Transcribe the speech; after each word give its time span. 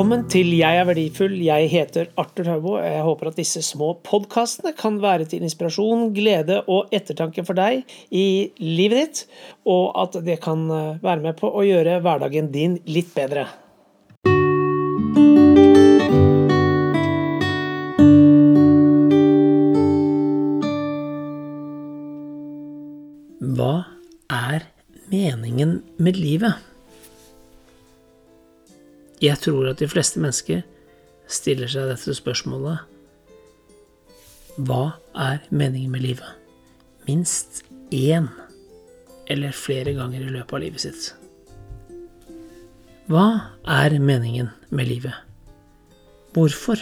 Velkommen 0.00 0.22
til 0.32 0.54
Jeg 0.56 0.78
er 0.80 0.86
verdifull. 0.88 1.34
Jeg 1.44 1.66
heter 1.68 2.06
Arthur 2.16 2.46
Haubo. 2.48 2.70
Jeg 2.80 3.02
håper 3.04 3.28
at 3.28 3.36
disse 3.36 3.60
små 3.60 3.90
podkastene 4.00 4.70
kan 4.72 4.94
være 5.02 5.26
til 5.28 5.42
inspirasjon, 5.44 6.06
glede 6.16 6.62
og 6.72 6.88
ettertanke 6.96 7.44
for 7.44 7.52
deg 7.58 7.82
i 8.08 8.48
livet 8.64 8.96
ditt, 8.96 9.20
og 9.68 9.92
at 10.00 10.16
det 10.24 10.38
kan 10.40 10.62
eh, 10.72 11.02
være 11.04 11.20
med 11.26 11.36
på 11.36 11.50
å 11.52 11.66
gjøre 11.68 11.98
hverdagen 12.00 12.48
din 12.48 12.78
litt 12.88 13.12
bedre. 13.12 13.44
Hva 23.52 23.76
er 24.48 24.64
meningen 25.12 25.82
med 26.00 26.24
livet? 26.24 26.69
Jeg 29.20 29.36
tror 29.44 29.68
at 29.68 29.80
de 29.82 29.88
fleste 29.88 30.20
mennesker 30.20 30.62
stiller 31.30 31.68
seg 31.70 31.90
dette 31.90 32.14
spørsmålet 32.16 32.78
Hva 34.56 34.84
er 35.12 35.42
meningen 35.52 35.92
med 35.92 36.04
livet? 36.04 36.30
Minst 37.08 37.64
én 37.92 38.28
eller 39.30 39.52
flere 39.54 39.92
ganger 39.94 40.24
i 40.24 40.32
løpet 40.32 40.54
av 40.56 40.62
livet 40.64 40.82
sitt. 40.82 41.10
Hva 43.10 43.26
er 43.68 43.98
meningen 43.98 44.50
med 44.70 44.88
livet? 44.88 45.14
Hvorfor? 46.34 46.80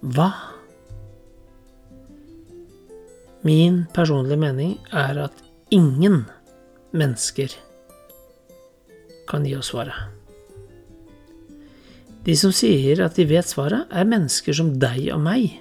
Hva? 0.00 0.30
Min 3.46 3.86
personlige 3.94 4.40
mening 4.40 4.76
er 4.92 5.24
at 5.24 5.44
ingen 5.72 6.24
mennesker 6.92 7.54
kan 9.30 9.46
gi 9.46 9.54
oss 9.56 9.70
svaret. 9.72 10.19
De 12.24 12.36
som 12.36 12.52
sier 12.52 13.00
at 13.00 13.16
de 13.16 13.24
vet 13.28 13.48
svaret, 13.48 13.88
er 13.88 14.08
mennesker 14.08 14.56
som 14.56 14.74
deg 14.80 15.06
og 15.14 15.22
meg. 15.24 15.54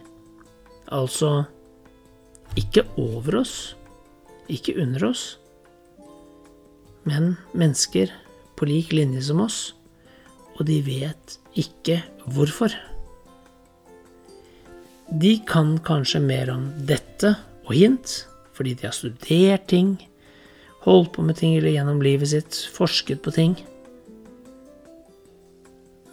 Altså 0.91 1.45
ikke 2.59 2.83
over 2.99 3.39
oss, 3.43 3.55
ikke 4.51 4.75
under 4.81 5.05
oss, 5.11 5.37
men 7.07 7.35
mennesker 7.57 8.11
på 8.59 8.67
lik 8.67 8.91
linje 8.91 9.21
som 9.29 9.39
oss, 9.45 9.59
og 10.57 10.65
de 10.67 10.81
vet 10.83 11.37
ikke 11.57 12.01
hvorfor. 12.33 12.73
De 15.09 15.37
kan 15.47 15.77
kanskje 15.85 16.19
mer 16.21 16.51
om 16.53 16.67
dette 16.89 17.37
og 17.69 17.73
hint, 17.77 18.25
fordi 18.57 18.75
de 18.75 18.89
har 18.89 18.97
studert 18.97 19.69
ting, 19.71 19.95
holdt 20.83 21.13
på 21.15 21.23
med 21.23 21.39
ting 21.39 21.55
eller 21.55 21.71
gjennom 21.71 22.03
livet 22.03 22.33
sitt, 22.33 22.65
forsket 22.75 23.23
på 23.23 23.31
ting 23.35 23.55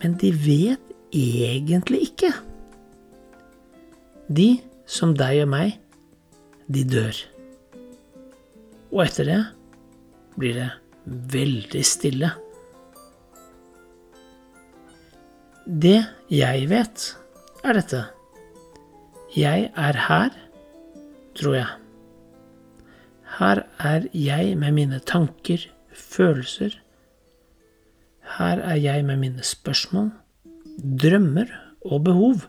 men 0.03 0.17
de 0.21 0.33
vet 0.33 0.93
egentlig 1.15 2.03
ikke. 2.11 2.33
De, 4.29 4.49
som 4.87 5.15
deg 5.17 5.45
og 5.45 5.51
meg, 5.53 5.77
de 6.67 6.83
dør. 6.89 7.19
Og 8.93 9.05
etter 9.07 9.31
det 9.31 9.41
blir 10.37 10.59
det 10.59 10.69
veldig 11.33 11.85
stille. 11.87 12.33
Det 15.67 15.99
jeg 16.31 16.69
vet, 16.71 17.07
er 17.67 17.79
dette. 17.81 18.03
Jeg 19.37 19.71
er 19.75 19.99
her, 20.07 20.37
tror 21.37 21.57
jeg. 21.59 21.71
Her 23.37 23.63
er 23.85 24.07
jeg 24.15 24.55
med 24.57 24.77
mine 24.77 25.01
tanker, 25.05 25.67
følelser, 25.93 26.77
her 28.37 28.61
er 28.61 28.77
jeg 28.77 29.05
med 29.05 29.17
mine 29.17 29.45
spørsmål, 29.45 30.11
drømmer 31.03 31.49
og 31.85 32.05
behov. 32.05 32.43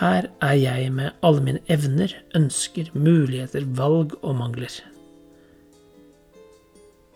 Her 0.00 0.26
er 0.42 0.56
jeg 0.58 0.92
med 0.92 1.10
alle 1.22 1.42
mine 1.46 1.62
evner, 1.70 2.10
ønsker, 2.34 2.90
muligheter, 2.94 3.62
valg 3.78 4.16
og 4.24 4.34
mangler. 4.36 4.80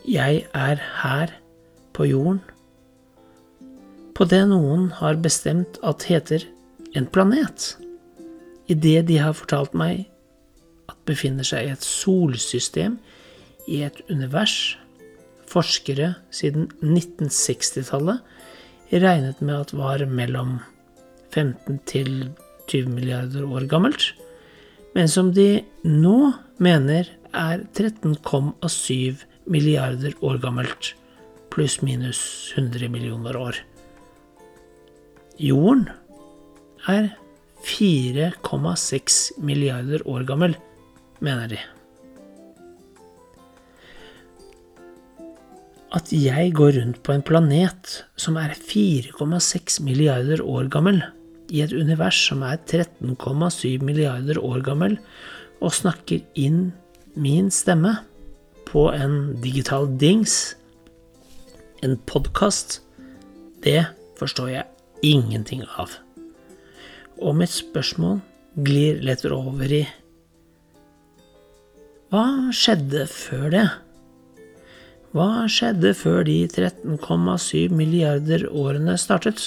Jeg 0.09 0.47
er 0.55 0.79
her 1.03 1.35
på 1.93 2.07
jorden, 2.07 2.41
på 4.15 4.25
det 4.29 4.43
noen 4.49 4.91
har 5.01 5.19
bestemt 5.19 5.81
at 5.83 6.07
heter 6.07 6.45
en 6.95 7.07
planet, 7.07 7.75
i 8.69 8.75
det 8.75 9.09
de 9.09 9.19
har 9.19 9.35
fortalt 9.35 9.75
meg 9.75 10.07
at 10.89 10.99
befinner 11.09 11.47
seg 11.47 11.67
i 11.67 11.73
et 11.75 11.85
solsystem, 11.85 12.99
i 13.67 13.83
et 13.87 13.99
univers 14.11 14.77
forskere 15.51 16.15
siden 16.35 16.69
1960-tallet 16.83 18.23
regnet 18.91 19.41
med 19.43 19.55
at 19.55 19.75
var 19.77 20.03
mellom 20.11 20.59
15 21.31 21.79
til 21.87 22.11
20 22.71 22.91
milliarder 22.95 23.47
år 23.47 23.67
gammelt, 23.71 24.13
men 24.95 25.11
som 25.11 25.31
de 25.35 25.63
nå 25.87 26.33
mener 26.63 27.11
er 27.31 27.63
13,7 27.79 29.23
milliarder 29.51 30.15
år 30.27 30.41
gammelt, 30.43 30.95
pluss-minus 31.55 32.21
100 32.57 32.91
millioner 32.91 33.39
år. 33.39 33.59
Jorden 35.41 35.87
er 36.91 37.13
4,6 37.67 39.21
milliarder 39.39 40.03
år 40.09 40.27
gammel, 40.29 40.57
mener 41.21 41.51
de. 41.51 41.61
At 45.91 46.13
jeg 46.15 46.53
går 46.55 46.77
rundt 46.79 47.01
på 47.03 47.15
en 47.15 47.25
planet 47.27 47.97
som 48.21 48.37
er 48.39 48.55
4,6 48.55 49.81
milliarder 49.83 50.43
år 50.45 50.69
gammel, 50.71 51.01
i 51.51 51.65
et 51.65 51.75
univers 51.75 52.19
som 52.29 52.45
er 52.47 52.61
13,7 52.63 53.83
milliarder 53.83 54.39
år 54.39 54.63
gammel, 54.67 54.99
og 55.61 55.75
snakker 55.75 56.23
inn 56.39 56.71
min 57.19 57.51
stemme 57.51 57.97
på 58.71 58.87
en 58.95 59.35
digital 59.43 59.89
dings, 59.99 60.55
en 61.83 61.99
podkast, 62.07 62.79
det 63.65 63.83
forstår 64.21 64.53
jeg 64.53 64.67
ingenting 65.03 65.65
av. 65.81 65.91
Og 67.21 67.35
mitt 67.41 67.53
spørsmål 67.53 68.21
glir 68.63 69.03
lettere 69.05 69.37
over 69.37 69.75
i 69.75 69.85
Hva 72.11 72.25
skjedde 72.55 73.05
før 73.11 73.51
det? 73.53 73.69
Hva 75.11 75.49
skjedde 75.51 75.91
før 75.99 76.21
de 76.23 76.45
13,7 76.47 77.73
milliarder 77.75 78.45
årene 78.47 78.93
startet? 78.95 79.43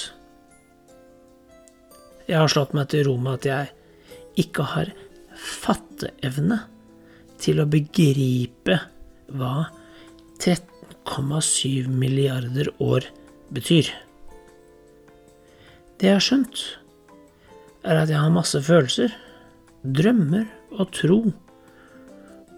Jeg 2.28 2.36
har 2.36 2.50
slått 2.52 2.74
meg 2.76 2.90
til 2.92 3.06
ro 3.08 3.14
med 3.16 3.38
at 3.38 3.46
jeg 3.48 4.42
ikke 4.44 4.66
har 4.74 4.90
fatteevne 5.40 6.58
til 7.40 7.62
å 7.62 7.66
begripe 7.70 8.76
hva 9.32 9.70
13,7 10.36 11.88
milliarder 11.88 12.68
år 12.84 13.06
betyr. 13.56 13.88
Det 15.96 16.10
jeg 16.10 16.18
har 16.18 16.26
skjønt, 16.26 16.60
er 17.88 18.02
at 18.02 18.12
jeg 18.12 18.20
har 18.20 18.36
masse 18.36 18.60
følelser, 18.68 19.16
drømmer 19.80 20.44
og 20.76 20.92
tro, 20.92 21.18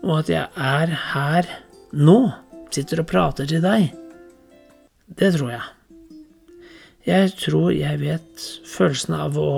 og 0.03 0.13
at 0.19 0.35
jeg 0.35 0.51
er 0.59 0.97
her 1.13 1.55
nå 1.95 2.19
sitter 2.75 3.03
og 3.03 3.09
prater 3.11 3.49
til 3.49 3.63
deg. 3.65 3.91
Det 5.07 5.33
tror 5.37 5.51
jeg. 5.55 5.67
Jeg 7.07 7.35
tror 7.39 7.71
jeg 7.71 8.01
vet 8.01 8.47
følelsen 8.67 9.15
av 9.15 9.37
å 9.39 9.51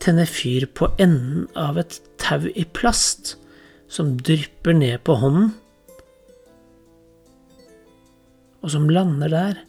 tenne 0.00 0.24
fyr 0.28 0.66
på 0.72 0.88
enden 1.00 1.46
av 1.56 1.78
et 1.80 1.98
tau 2.20 2.46
i 2.48 2.64
plast 2.76 3.34
som 3.92 4.14
drypper 4.16 4.76
ned 4.76 5.02
på 5.04 5.16
hånden, 5.20 5.52
og 8.64 8.72
som 8.72 8.88
lander 8.88 9.28
der. 9.28 9.60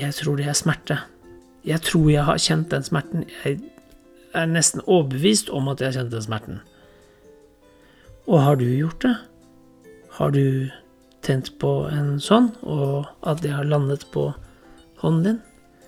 Jeg 0.00 0.16
tror 0.16 0.38
det 0.40 0.48
er 0.48 0.56
smerte. 0.56 0.96
Jeg 1.68 1.84
tror 1.84 2.08
jeg 2.08 2.24
har 2.24 2.40
kjent 2.40 2.70
den 2.72 2.86
smerten. 2.86 3.26
Jeg 3.44 3.58
er 4.32 4.46
nesten 4.48 4.80
overbevist 4.86 5.50
om 5.52 5.68
at 5.68 5.82
jeg 5.82 5.90
har 5.90 5.98
kjent 5.98 6.14
den 6.14 6.24
smerten. 6.24 6.62
Og 8.24 8.40
har 8.40 8.56
du 8.56 8.64
gjort 8.64 9.04
det? 9.04 9.16
Har 10.20 10.30
du 10.30 10.68
tent 11.24 11.46
på 11.62 11.68
en 11.88 12.18
sånn, 12.20 12.50
og 12.60 13.06
at 13.24 13.38
det 13.40 13.54
har 13.54 13.64
landet 13.64 14.02
på 14.12 14.26
hånden 15.00 15.22
din, 15.24 15.38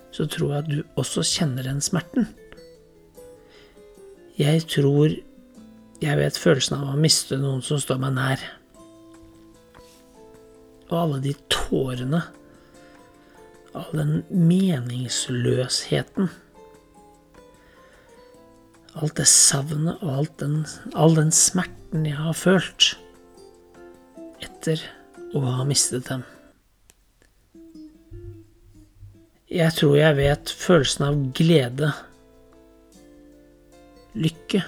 så 0.09 0.25
tror 0.25 0.55
jeg 0.55 0.63
at 0.63 0.71
du 0.71 0.79
også 0.97 1.21
kjenner 1.21 1.67
den 1.69 1.77
smerten. 1.85 2.25
Jeg 4.41 4.63
tror 4.73 5.13
jeg 6.01 6.17
vet 6.17 6.39
følelsen 6.41 6.79
av 6.79 6.95
å 6.95 6.97
miste 6.97 7.37
noen 7.37 7.61
som 7.61 7.77
står 7.77 8.01
meg 8.01 8.17
nær. 8.17 8.47
Og 10.89 10.97
alle 10.97 11.21
de 11.27 11.35
tårene, 11.53 12.23
all 13.77 13.93
den 13.93 14.25
meningsløsheten. 14.33 16.33
Alt 18.97 19.21
det 19.21 19.29
savnet 19.29 20.01
og 20.01 20.33
den, 20.41 20.63
all 20.97 21.13
den 21.21 21.29
smerten 21.29 22.09
jeg 22.09 22.17
har 22.17 22.33
følt 22.33 22.95
etter 24.63 24.79
å 25.35 25.41
ha 25.43 25.63
mistet 25.67 26.07
dem. 26.07 26.21
Jeg 29.51 29.75
tror 29.75 29.97
jeg 29.99 30.15
vet 30.17 30.53
følelsen 30.55 31.03
av 31.05 31.17
glede, 31.35 31.89
lykke, 34.15 34.63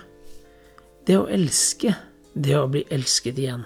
det 1.08 1.16
å 1.22 1.30
elske, 1.32 1.96
det 2.36 2.58
å 2.60 2.68
bli 2.68 2.84
elsket 2.92 3.40
igjen. 3.40 3.64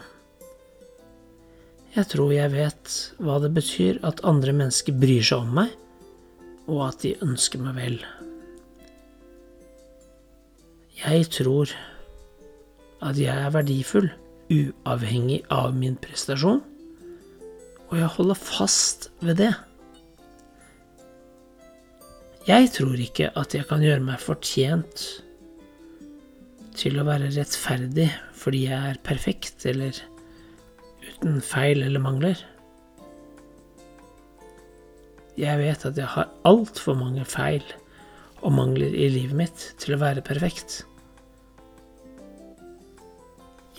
Jeg 1.98 2.12
tror 2.14 2.32
jeg 2.36 2.54
vet 2.54 2.96
hva 3.18 3.42
det 3.42 3.50
betyr 3.58 4.00
at 4.06 4.22
andre 4.22 4.54
mennesker 4.62 5.02
bryr 5.02 5.26
seg 5.26 5.42
om 5.48 5.54
meg, 5.64 5.74
og 6.70 6.86
at 6.92 7.02
de 7.02 7.18
ønsker 7.26 7.66
meg 7.66 7.80
vel. 7.82 8.02
Jeg 11.02 11.30
tror 11.34 11.74
at 13.02 13.18
jeg 13.18 13.34
er 13.34 13.56
verdifull, 13.56 14.12
uavhengig 14.50 15.44
av 15.54 15.74
min 15.78 15.98
prestasjon, 16.02 16.62
og 17.90 17.98
jeg 17.98 18.12
holder 18.18 18.38
fast 18.38 19.10
ved 19.26 19.40
det. 19.42 19.54
Jeg 22.50 22.70
tror 22.74 22.98
ikke 22.98 23.30
at 23.38 23.54
jeg 23.54 23.68
kan 23.70 23.84
gjøre 23.84 24.02
meg 24.02 24.22
fortjent 24.24 25.04
til 26.80 26.96
å 26.98 27.06
være 27.06 27.32
rettferdig 27.36 28.08
fordi 28.40 28.64
jeg 28.70 28.94
er 28.94 29.02
perfekt 29.06 29.66
eller 29.70 29.98
uten 31.04 31.42
feil 31.44 31.84
eller 31.84 32.02
mangler. 32.02 32.40
Jeg 35.40 35.60
vet 35.62 35.86
at 35.88 36.00
jeg 36.00 36.10
har 36.16 36.32
altfor 36.48 36.98
mange 37.00 37.26
feil 37.28 37.64
og 38.40 38.54
mangler 38.56 38.96
i 38.96 39.10
livet 39.12 39.38
mitt 39.38 39.66
til 39.80 39.96
å 39.96 40.02
være 40.02 40.24
perfekt. 40.26 40.84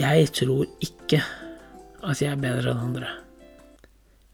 Jeg 0.00 0.30
tror 0.32 0.64
ikke 0.80 1.20
at 2.00 2.22
jeg 2.22 2.32
er 2.32 2.40
bedre 2.40 2.72
enn 2.72 2.84
andre. 2.86 3.08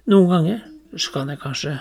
Noen 0.06 0.28
ganger 0.30 0.60
så 0.94 1.10
kan 1.16 1.32
jeg 1.32 1.40
kanskje 1.42 1.72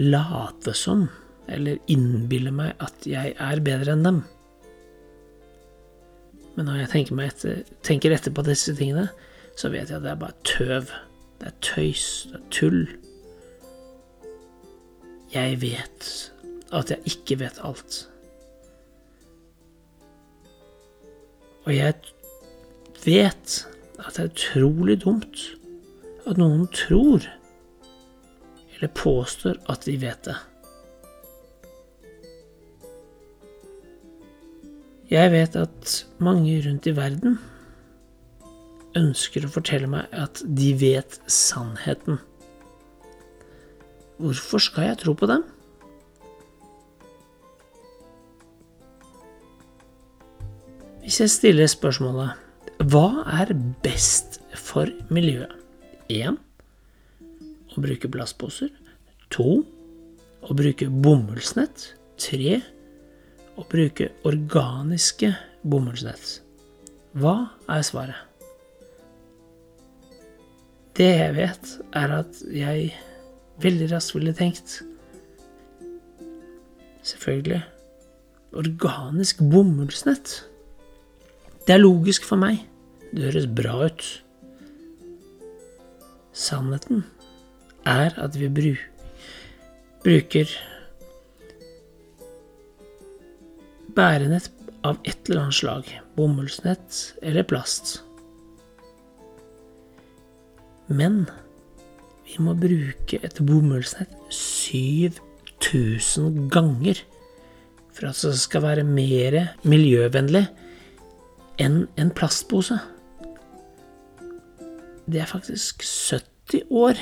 late 0.00 0.72
som, 0.78 1.04
eller 1.44 1.82
innbille 1.92 2.54
meg 2.54 2.72
at 2.82 3.04
jeg 3.04 3.34
er 3.36 3.60
bedre 3.66 3.92
enn 3.92 4.06
dem. 4.06 4.22
Men 6.54 6.70
når 6.70 6.80
jeg 6.84 6.92
tenker, 6.94 7.20
etter, 7.26 7.60
tenker 7.84 8.14
etter 8.14 8.32
på 8.32 8.46
disse 8.46 8.72
tingene, 8.78 9.10
så 9.58 9.68
vet 9.68 9.90
jeg 9.90 9.98
at 9.98 10.06
det 10.06 10.12
er 10.14 10.22
bare 10.22 10.48
tøv. 10.48 10.94
Det 11.42 11.50
er 11.50 11.60
tøys. 11.66 12.06
Det 12.30 12.40
er 12.40 12.48
tull. 12.54 12.80
Jeg 15.34 15.60
vet 15.60 16.10
at 16.72 16.90
jeg 16.94 17.12
ikke 17.12 17.40
vet 17.42 17.60
alt. 17.66 18.00
Og 21.64 21.74
jeg 21.74 22.13
vet 23.04 23.60
at 24.00 24.16
det 24.16 24.24
er 24.24 24.32
utrolig 24.32 24.98
dumt 25.04 25.46
at 26.24 26.40
noen 26.40 26.66
tror 26.72 27.24
eller 28.74 28.90
påstår 28.96 29.60
at 29.70 29.86
de 29.86 29.94
vet 30.02 30.26
det. 30.26 30.36
Jeg 35.12 35.30
vet 35.30 35.56
at 35.56 35.96
mange 36.18 36.56
rundt 36.64 36.86
i 36.90 36.94
verden 36.96 37.36
ønsker 38.98 39.46
å 39.46 39.52
fortelle 39.52 39.90
meg 39.90 40.08
at 40.16 40.40
de 40.58 40.70
vet 40.80 41.18
sannheten. 41.30 42.18
Hvorfor 44.18 44.62
skal 44.62 44.88
jeg 44.88 45.00
tro 45.02 45.14
på 45.18 45.28
dem? 45.30 45.44
Hvis 51.04 51.20
jeg 51.20 51.30
stiller 51.30 51.68
spørsmålet 51.68 52.43
hva 52.84 53.22
er 53.40 53.52
best 53.84 54.40
for 54.60 54.90
miljøet? 55.14 55.52
1. 56.12 56.36
Å 57.72 57.80
bruke 57.80 58.10
plastposer. 58.12 58.68
2. 59.32 59.54
Å 60.44 60.56
bruke 60.58 60.88
bomullsnett. 60.90 61.86
3. 62.20 62.58
Å 63.56 63.64
bruke 63.70 64.10
organiske 64.28 65.30
bomullsnett. 65.62 66.34
Hva 67.16 67.36
er 67.70 67.86
svaret? 67.86 68.20
Det 70.94 71.08
jeg 71.08 71.32
vet, 71.38 71.72
er 71.96 72.16
at 72.20 72.42
jeg 72.52 72.92
veldig 73.62 73.88
raskt 73.94 74.14
ville 74.14 74.34
tenkt 74.36 74.76
Selvfølgelig 77.04 77.62
organisk 78.54 79.42
bomullsnett. 79.50 80.38
Det 81.66 81.74
er 81.74 81.82
logisk 81.82 82.24
for 82.24 82.40
meg. 82.40 82.62
Det 83.14 83.28
høres 83.28 83.44
bra 83.46 83.76
ut. 83.86 84.02
Sannheten 86.34 87.04
er 87.86 88.10
at 88.18 88.34
vi 88.34 88.48
bruker 90.02 90.50
bærenett 93.94 94.50
av 94.82 94.98
et 95.06 95.14
eller 95.28 95.44
annet 95.44 95.58
slag. 95.60 95.84
Bomullsnett 96.18 97.14
eller 97.22 97.46
plast. 97.46 98.02
Men 100.90 101.30
vi 102.26 102.34
må 102.42 102.58
bruke 102.58 103.22
et 103.22 103.38
bomullsnett 103.46 104.10
7000 104.34 106.50
ganger 106.50 106.98
for 107.94 108.10
at 108.10 108.18
det 108.26 108.34
skal 108.42 108.66
være 108.66 108.82
mer 108.82 109.54
miljøvennlig 109.62 110.50
enn 111.62 111.86
en 111.94 112.10
plastpose. 112.10 112.74
Det 115.06 115.20
er 115.20 115.28
faktisk 115.28 115.84
70 115.84 116.62
år. 116.70 117.00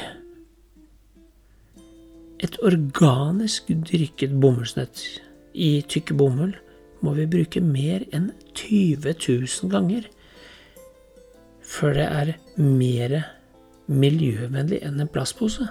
Et 2.43 2.56
organisk 2.62 3.70
dyrket 3.70 4.34
bomullsnett 4.43 5.04
i 5.54 5.82
tykk 5.87 6.14
bomull 6.19 6.56
må 7.02 7.14
vi 7.14 7.28
bruke 7.31 7.62
mer 7.62 8.02
enn 8.14 8.31
20 8.58 9.14
000 9.14 9.70
ganger 9.70 10.08
før 11.72 11.94
det 11.96 12.08
er 12.08 12.32
mer 12.58 13.14
miljøvennlig 13.87 14.82
enn 14.84 15.00
en 15.00 15.10
plastpose. 15.10 15.69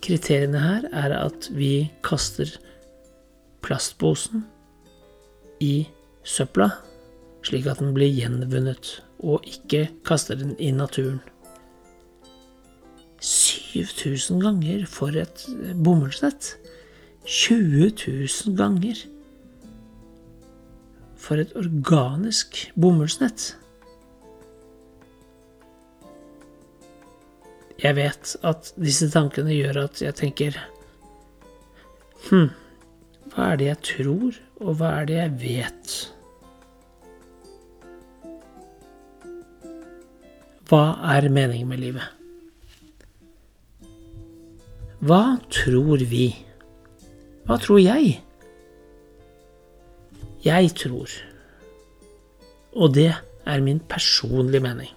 Kriteriene 0.00 0.62
her 0.62 0.86
er 0.96 1.14
at 1.18 1.50
vi 1.52 1.90
kaster 2.06 2.54
plastposen 3.64 4.46
i 5.60 5.84
søpla, 6.24 6.70
slik 7.44 7.68
at 7.68 7.82
den 7.82 7.92
blir 7.96 8.08
gjenvunnet, 8.14 9.00
og 9.20 9.44
ikke 9.46 9.88
kaster 10.06 10.38
den 10.40 10.56
i 10.58 10.70
naturen. 10.74 11.20
7000 13.20 14.40
ganger 14.40 14.86
for 14.88 15.16
et 15.16 15.44
bomullsnett. 15.84 16.56
20 17.24 17.92
000 18.08 18.56
ganger 18.56 19.02
for 21.20 21.36
et 21.42 21.52
organisk 21.56 22.62
bomullsnett. 22.80 23.52
Jeg 27.80 27.96
vet 27.96 28.36
at 28.44 28.72
disse 28.76 29.08
tankene 29.12 29.54
gjør 29.56 29.84
at 29.86 30.02
jeg 30.02 30.16
tenker 30.18 30.56
Hm, 32.28 32.50
hva 33.32 33.52
er 33.52 33.60
det 33.60 33.68
jeg 33.70 33.80
tror, 33.88 34.40
og 34.60 34.74
hva 34.80 34.90
er 35.00 35.06
det 35.08 35.16
jeg 35.16 35.36
vet? 35.40 35.94
Hva 40.70 41.00
er 41.16 41.24
meningen 41.34 41.66
med 41.66 41.80
livet? 41.82 42.04
Hva 45.02 45.40
tror 45.50 46.04
vi? 46.06 46.28
Hva 47.48 47.56
tror 47.58 47.80
jeg? 47.82 48.20
Jeg 50.44 50.70
tror, 50.78 51.10
og 52.78 52.94
det 52.94 53.10
er 53.10 53.64
min 53.66 53.80
personlige 53.90 54.62
mening 54.64 54.94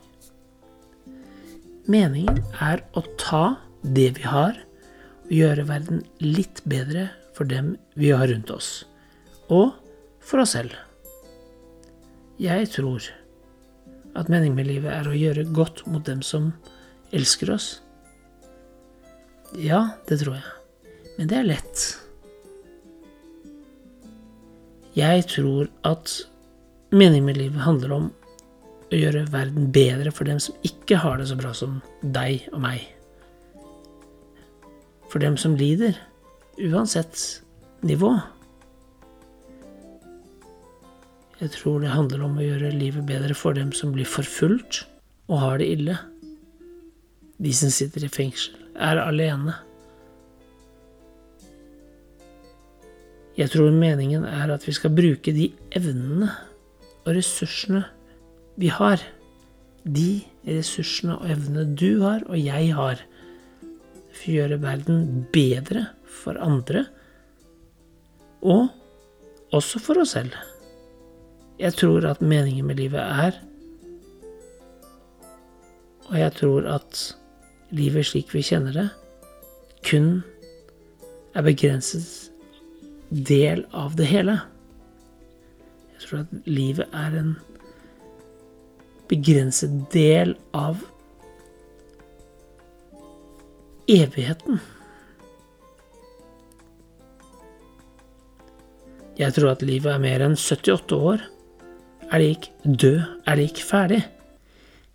Meningen 1.90 2.38
er 2.64 2.86
å 2.96 3.02
ta 3.20 3.42
det 3.82 4.12
vi 4.20 4.30
har, 4.30 4.56
og 5.26 5.34
gjøre 5.36 5.66
verden 5.68 6.06
litt 6.22 6.62
bedre 6.70 7.10
for 7.36 7.50
dem 7.50 7.74
vi 8.00 8.14
har 8.14 8.30
rundt 8.30 8.54
oss, 8.54 8.86
og 9.50 9.74
for 10.24 10.46
oss 10.46 10.54
selv. 10.56 10.78
Jeg 12.40 12.70
tror 12.78 13.10
at 14.16 14.30
meningen 14.30 14.58
med 14.58 14.70
livet 14.70 14.94
er 14.94 15.10
å 15.10 15.18
gjøre 15.18 15.48
godt 15.56 15.84
mot 15.90 16.06
dem 16.06 16.22
som 16.26 16.52
elsker 17.14 17.54
oss. 17.54 17.70
Ja, 19.58 19.98
det 20.10 20.22
tror 20.22 20.38
jeg. 20.38 20.46
Men 21.18 21.30
det 21.30 21.38
er 21.38 21.50
lett. 21.50 21.86
Jeg 24.98 25.26
tror 25.30 25.70
at 25.90 26.14
meningen 26.94 27.26
med 27.26 27.40
livet 27.42 27.66
handler 27.66 27.96
om 27.96 28.10
å 28.94 28.98
gjøre 28.98 29.26
verden 29.34 29.72
bedre 29.74 30.14
for 30.14 30.30
dem 30.30 30.42
som 30.42 30.58
ikke 30.66 31.00
har 31.02 31.18
det 31.18 31.30
så 31.32 31.38
bra 31.38 31.54
som 31.58 31.80
deg 32.02 32.46
og 32.54 32.62
meg. 32.66 32.84
For 35.10 35.22
dem 35.22 35.38
som 35.38 35.58
lider, 35.58 35.98
uansett 36.62 37.42
nivå. 37.86 38.16
Jeg 41.44 41.52
tror 41.58 41.82
det 41.84 41.92
handler 41.92 42.22
om 42.24 42.38
å 42.40 42.44
gjøre 42.46 42.70
livet 42.72 43.04
bedre 43.04 43.36
for 43.36 43.58
dem 43.58 43.74
som 43.76 43.92
blir 43.92 44.08
forfulgt 44.08 44.86
og 45.28 45.42
har 45.42 45.58
det 45.60 45.66
ille. 45.74 45.98
De 47.44 47.52
som 47.52 47.72
sitter 47.74 48.06
i 48.06 48.12
fengsel, 48.12 48.56
er 48.80 49.02
alene. 49.02 49.58
Jeg 53.36 53.52
tror 53.52 53.76
meningen 53.76 54.24
er 54.30 54.54
at 54.56 54.64
vi 54.64 54.76
skal 54.78 54.94
bruke 54.96 55.34
de 55.36 55.50
evnene 55.76 56.30
og 57.02 57.12
ressursene 57.18 57.84
vi 58.56 58.72
har. 58.72 59.04
De 59.84 60.24
ressursene 60.48 61.18
og 61.18 61.28
evnene 61.36 61.68
du 61.76 62.06
har, 62.06 62.24
og 62.30 62.40
jeg 62.40 62.72
har, 62.78 63.04
for 64.14 64.32
å 64.32 64.38
gjøre 64.38 64.62
verden 64.64 65.28
bedre 65.36 65.90
for 66.24 66.40
andre, 66.40 66.86
og 68.40 68.70
også 69.52 69.84
for 69.84 70.06
oss 70.06 70.16
selv. 70.16 70.40
Jeg 71.60 71.74
tror 71.78 72.06
at 72.10 72.22
meningen 72.22 72.66
med 72.66 72.76
livet 72.82 73.00
er 73.02 73.38
Og 76.10 76.20
jeg 76.20 76.34
tror 76.36 76.66
at 76.68 77.00
livet 77.74 78.06
slik 78.06 78.34
vi 78.36 78.44
kjenner 78.46 78.76
det, 78.76 78.90
kun 79.88 80.22
er 81.34 81.46
begrenset 81.48 82.30
del 83.10 83.64
av 83.74 83.96
det 83.98 84.06
hele. 84.12 84.36
Jeg 85.96 86.04
tror 86.04 86.20
at 86.20 86.36
livet 86.46 86.94
er 86.94 87.18
en 87.18 87.34
begrenset 89.10 89.74
del 89.96 90.36
av 90.54 90.84
evigheten. 93.90 94.62
Jeg 99.18 99.34
tror 99.34 99.56
at 99.56 99.66
livet 99.66 99.94
er 99.94 100.02
mer 100.04 100.24
enn 100.26 100.38
78 100.38 100.98
år. 100.98 101.30
Er 102.14 102.22
lik 102.22 102.52
død, 102.62 103.02
er 103.26 103.36
lik 103.40 103.58
ferdig. 103.66 104.04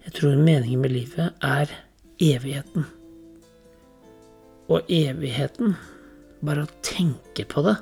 Jeg 0.04 0.12
tror 0.14 0.36
meningen 0.38 0.80
med 0.80 0.92
livet 0.94 1.32
er 1.42 1.72
evigheten. 2.22 2.86
Og 4.70 4.86
evigheten, 4.86 5.74
bare 6.46 6.62
å 6.62 6.70
tenke 6.86 7.42
på 7.50 7.64
det, 7.66 7.74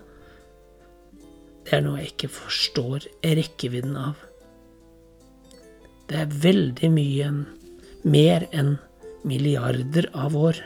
det 1.66 1.76
er 1.76 1.84
noe 1.84 2.00
jeg 2.00 2.14
ikke 2.14 2.32
forstår 2.32 3.04
rekkevidden 3.26 4.00
av. 4.00 4.16
Det 6.08 6.20
er 6.22 6.36
veldig 6.46 6.90
mye 6.94 7.30
mer 8.06 8.48
enn 8.56 8.76
milliarder 9.26 10.08
av 10.16 10.36
år. 10.38 10.64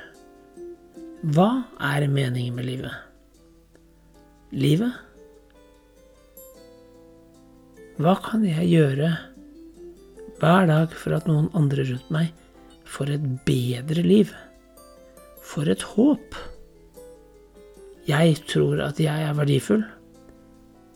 Hva 1.26 1.50
er 1.90 2.06
meningen 2.06 2.54
med 2.54 2.70
livet? 2.70 2.94
Livet 4.54 5.09
hva 7.98 8.14
kan 8.22 8.44
jeg 8.46 8.68
gjøre 8.70 9.10
hver 10.40 10.68
dag 10.70 10.94
for 10.96 11.16
at 11.16 11.26
noen 11.28 11.50
andre 11.56 11.84
rundt 11.88 12.12
meg 12.14 12.30
får 12.88 13.14
et 13.16 13.26
bedre 13.46 14.04
liv? 14.06 14.30
For 15.44 15.68
et 15.68 15.82
håp! 15.94 16.36
Jeg 18.08 18.38
tror 18.48 18.80
at 18.82 19.00
jeg 19.02 19.26
er 19.26 19.36
verdifull, 19.36 19.82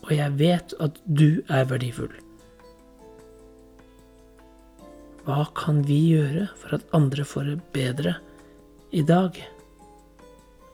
og 0.05 0.11
jeg 0.15 0.37
vet 0.39 0.73
at 0.81 0.97
du 1.05 1.43
er 1.45 1.67
verdifull. 1.69 2.11
Hva 5.25 5.45
kan 5.57 5.83
vi 5.85 5.99
gjøre 6.13 6.47
for 6.57 6.77
at 6.77 6.89
andre 6.97 7.25
får 7.25 7.51
det 7.51 7.57
bedre 7.73 8.17
i 8.93 9.05
dag? 9.05 9.37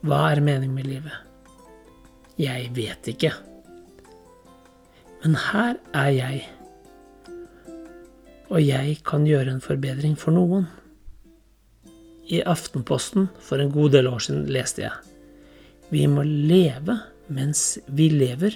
Hva 0.04 0.26
er 0.32 0.44
meningen 0.44 0.76
med 0.76 0.90
livet? 0.90 1.14
Jeg 2.40 2.72
vet 2.76 3.12
ikke. 3.12 3.36
Men 5.22 5.38
her 5.38 5.78
er 5.94 6.10
jeg, 6.16 6.42
og 8.50 8.60
jeg 8.66 8.98
kan 9.06 9.28
gjøre 9.30 9.54
en 9.54 9.62
forbedring 9.64 10.16
for 10.18 10.34
noen. 10.34 10.66
I 12.32 12.42
Aftenposten 12.48 13.28
for 13.44 13.62
en 13.62 13.72
god 13.74 13.94
del 13.94 14.08
år 14.08 14.24
siden 14.24 14.46
leste 14.48 14.86
jeg 14.86 14.94
Vi 15.92 16.06
må 16.08 16.24
leve 16.24 16.96
mens 17.28 17.80
vi 17.88 18.08
lever, 18.10 18.56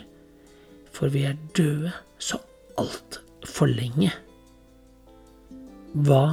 for 0.96 1.12
vi 1.12 1.26
er 1.28 1.38
døde 1.58 1.92
så 2.18 2.40
altfor 2.80 3.70
lenge. 3.70 4.14
Hva 5.94 6.24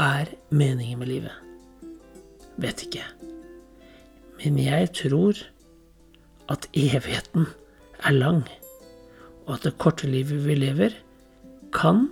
er 0.00 0.32
meningen 0.50 0.98
med 0.98 1.12
livet? 1.12 1.34
Vet 2.58 2.82
ikke. 2.88 3.04
Men 4.42 4.58
jeg 4.58 4.90
tror 4.96 5.38
at 6.50 6.66
evigheten 6.72 7.46
er 8.02 8.16
lang 8.16 8.42
og 9.48 9.56
at 9.56 9.64
det 9.64 9.78
korte 9.80 10.08
livet 10.08 10.44
vi 10.44 10.54
lever, 10.58 10.94
kan 11.72 12.06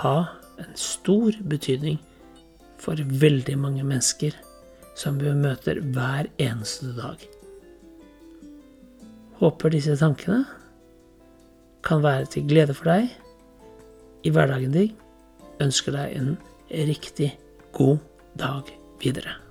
ha 0.00 0.16
en 0.58 0.76
stor 0.76 1.36
betydning 1.48 1.98
for 2.80 2.98
veldig 2.98 3.56
mange 3.60 3.84
mennesker 3.84 4.36
som 4.98 5.18
vi 5.20 5.32
møter 5.36 5.80
hver 5.94 6.30
eneste 6.42 6.90
dag. 6.96 7.20
Håper 9.38 9.74
disse 9.74 9.94
tankene 10.00 10.42
kan 11.86 12.02
være 12.02 12.26
til 12.32 12.48
glede 12.48 12.74
for 12.74 12.90
deg 12.90 13.12
i 14.26 14.32
hverdagen 14.34 14.74
din. 14.74 14.96
Ønsker 15.62 15.94
deg 15.94 16.16
en 16.18 16.32
riktig 16.90 17.32
god 17.76 18.00
dag 18.38 18.72
videre. 19.02 19.47